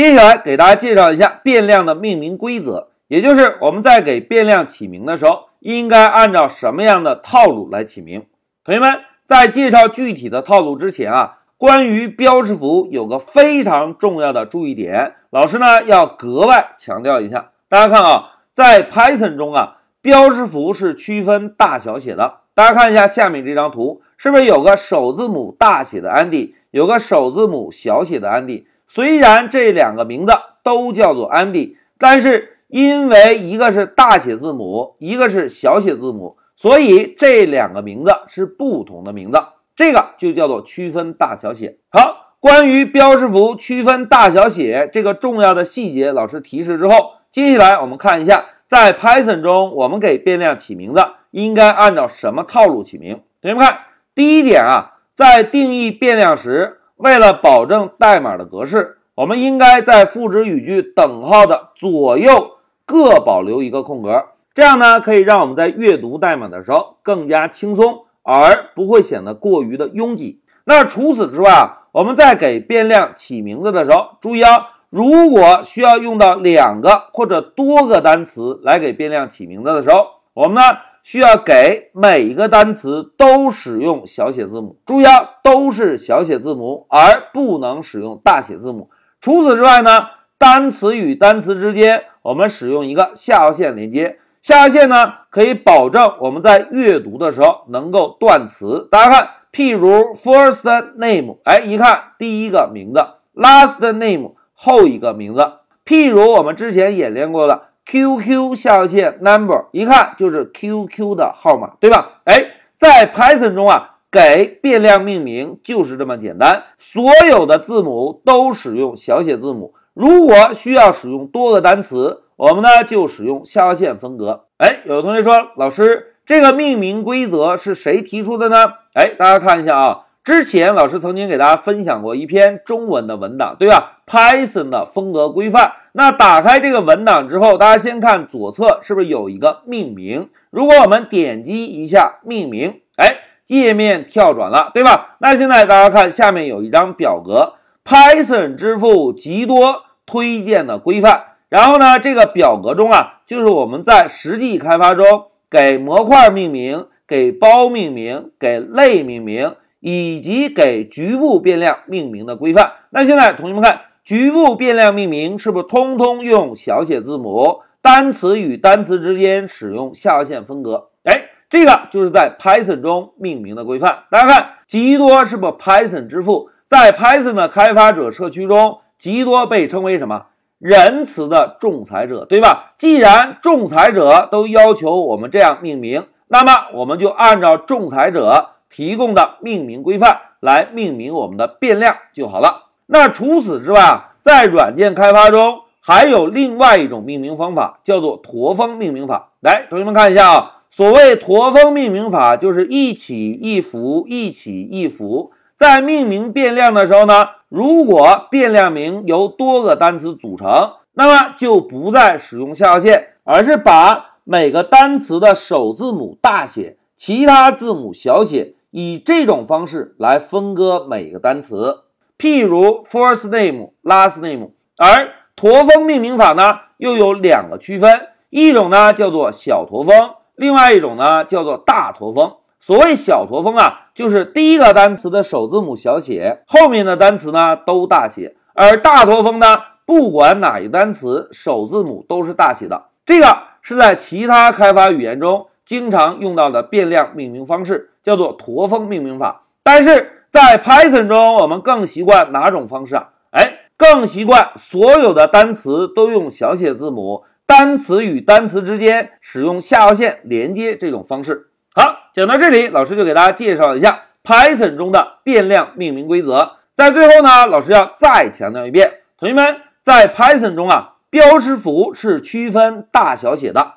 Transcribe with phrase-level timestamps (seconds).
[0.00, 8.24] 接下来给大家介绍一下变量的命名规则，也就是我们在给变量起名的时候，应该按照什么样的套路来起名。
[8.64, 17.50] 同学们在介绍具体的套路之前啊，关于标识符有个非常重要的注意点，老师呢要格外强调一下。
[17.68, 22.38] 大家看啊，在 Python 中啊，标识符是区分大小写的。
[22.54, 28.64] 大家看一下下面这张图，是不是有个首字母大写的 Andy，有个首字母小写的 Andy？
[28.92, 30.32] 虽然这两个名字
[30.64, 39.40] 都叫做 Andy，但是因为一个是大写字母，一个是小写字母，所以这两个名字是不同的名字。
[39.76, 41.76] 这个就叫做区分大小写。
[41.92, 51.00] 好，关于标识符区分大小写这个重要的细节，老师提示之后，接下来我们看一下，在 Python 中我们给变量起名字
[51.30, 53.22] 应该按照什么套路起名。
[53.40, 53.82] 同学们看，
[54.16, 56.78] 第一点啊，在定义变量时。
[57.00, 70.42] 为了保证代码的格式，我们应该在赋值语句等号的左右各保留一个空格，这样呢可以让我们在阅读代码的时候更加轻松，而不会显得过于的拥挤。
[70.64, 80.60] 那除此之外啊，我们在给变量起名字的时候，注意啊，如果需要用到两个或者多个单词来给变量起名字的时候，我们呢？
[81.02, 88.90] 需要给每一个单词都使用小写字母，注意啊，都是小写字母，而不能使用大写字母。
[89.20, 90.00] 除此之外呢，
[90.38, 98.86] 单词与单词之间我们使用一个下划线连接，下划线呢可以保证我们在阅读的时候能够断词。
[98.90, 100.62] 大家看，譬如 first
[100.96, 103.00] name，哎，一看第一个名字
[103.34, 105.52] ，last name 后一个名字。
[105.84, 107.69] 譬如我们之前演练过的。
[107.90, 112.20] QQ 下划线 number 一看就是 QQ 的号码，对吧？
[112.22, 119.74] 哎，在 Python 中啊，给变量命名就是这么简单，所有的字母都使用小写字母。
[119.92, 124.44] 如果需要使用多个单词，我们呢就使用下划线分隔。
[124.58, 128.66] 哎，有的同学说，老师，这个命名规则是谁提出的呢？
[128.94, 130.02] 哎，大家看一下啊。
[130.30, 135.72] 之前老师曾经给大家分享过一篇中文的文档，对吧？Python 的风格规范。
[135.94, 140.28] 那打开这个文档之后，大家先看左侧是不是有一个命名？
[140.50, 143.16] 如果我们点击一下命名，哎，
[143.48, 145.16] 页面跳转了，对吧？
[145.18, 147.54] 那现在大家看下面有一张表格
[147.84, 151.24] ，Python 支付极多推荐的规范。
[151.48, 159.56] 然后呢，这个表格中啊，就是我们在实际开发中给模块命名、给包命名、给类命名。
[159.80, 162.72] 以及给局部变量命名的规范。
[162.90, 167.60] 那现在同学们看，局部变量命名是不是通通用小写字母？
[167.82, 170.90] 单词与单词之间使用下划线分隔。
[171.04, 174.04] 哎，这个就是在 Python 中命名的规范。
[174.10, 176.50] 大家看，极多是不是 Python 之父？
[176.66, 180.26] 在 Python 的开发者社区中，极多被称为什么？
[180.58, 182.74] 仁慈的仲裁者，对吧？
[182.76, 188.56] 既然仲裁者都要求我们这样命名，那么我们就按照仲裁者。
[188.70, 192.68] 提供的命名规范来命名我们的变量就好了。
[192.86, 199.30] 那除此之外啊，在软件开发中还有另外一种命名方法，叫做驼峰命名法。
[199.40, 205.32] 来，同学们看一下啊，所谓驼峰命名法，就是一起一伏，一起一伏。
[205.56, 218.54] 在命名变量的时候呢，如果变量名由多个单词组成，那么就不再使用下划线，而是把每个单词的首字母大写，其他字母小写。
[218.70, 221.80] 以这种方式来分割每个单词，
[222.16, 224.50] 譬如 first name、last name。
[224.76, 232.32] 而驼峰命名法呢，又有两个区分，一种呢叫做小驼峰，另外一种呢叫做大驼峰。
[232.60, 242.84] 所谓小驼峰啊，就是第一个单词的首字母小写，后面的单词呢都大写；而大驼峰呢，不管哪一单词首字母都是大写的。
[243.04, 245.46] 这个是在其他开发语言中。
[245.70, 253.10] 经常用到的变量命名方式叫做驼峰命名法，但是在 Python 中，我们更习惯哪种方式啊？
[253.30, 261.50] 哎，更习惯所有的单词都用小写字母，单词与单词之间使用下划线连接这种方式。
[261.72, 266.56] 好，讲到这里，老师就给大家介绍一下 Python 中的变量命名规则。
[266.74, 273.74] 在最后呢，老师要再强调一遍，同学们在 Python 中啊，标识符是区分大小写的。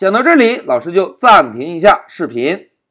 [0.00, 2.69] 讲到这里，老师就暂停一下视频。